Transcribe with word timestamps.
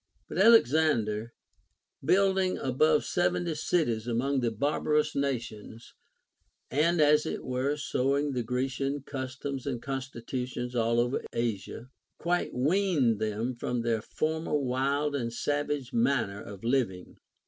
But 0.27 0.39
Alexander, 0.39 1.31
building 2.03 2.57
above 2.57 3.05
seventy 3.05 3.53
cities 3.53 4.07
among 4.07 4.39
the 4.39 4.49
barbarous 4.49 5.15
nations, 5.15 5.93
and 6.71 6.99
as 6.99 7.27
it 7.27 7.45
were 7.45 7.77
sowing 7.77 8.31
the 8.31 8.41
Grecian 8.41 9.01
customs 9.03 9.67
and 9.67 9.79
constitutions 9.79 10.73
all 10.75 10.99
over 10.99 11.23
Asia, 11.33 11.91
quite 12.17 12.49
Aveaned 12.51 13.19
them 13.19 13.53
from 13.53 13.81
their 13.83 14.01
former 14.01 14.57
wild 14.57 15.15
and 15.15 15.31
savage 15.31 15.93
manner 15.93 16.41
of 16.41 16.63
living. 16.63 17.17